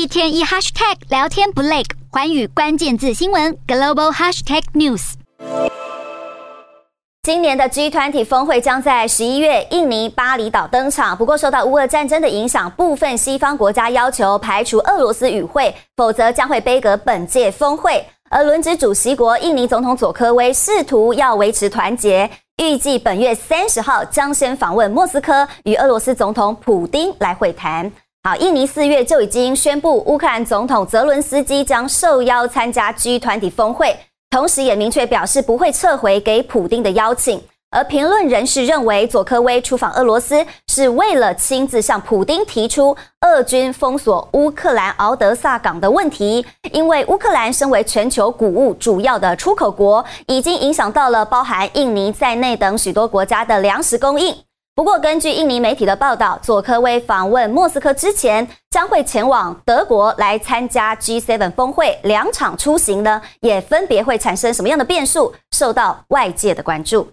[0.00, 5.12] 一天一 hashtag 聊天不累，寰宇关键字新闻 global hashtag news。
[7.22, 18.02] 今年的 G20 峰会将在十一月印尼巴厘岛登场，不过受到乌俄战争的影响，部分西方国家要求排除俄罗斯与会，否则将会杯葛本届峰会。
[18.30, 27.92] 而轮值主席国印尼总统佐科威试图要维持团结，预计本月三十号将先访问莫斯科，与俄罗斯总统普丁来会谈。
[28.22, 33.96] 好，印尼四月就已经宣布，乌克兰总统泽伦斯基将受邀参加 G 团体峰会。
[34.28, 54.36] 同时也明确表示不会撤回给普丁的邀请，而评论人士认为，佐科威出访俄罗斯是为了亲自向普丁提出俄军封锁乌克兰敖德萨港的问题，因为乌克兰身为全球谷物主要的出口国，已经影响到了包含印尼在内等许多国家的粮食供应。
[54.74, 61.98] 不过，根据印尼媒体的报道，佐科威访问莫斯科之前，将会前往德国来参加 G7 峰会。
[62.04, 67.12] 两场出行呢，也分别会产生什么样的变数，受到外界的关注。